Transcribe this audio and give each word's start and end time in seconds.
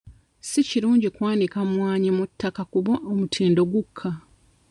Si 0.39 0.59
kirungi 0.69 1.07
kwanika 1.15 1.59
mwanyi 1.71 2.09
ku 2.17 2.23
ttaka 2.29 2.61
kuba 2.71 2.93
omutindo 3.11 3.61
gukka. 3.71 4.09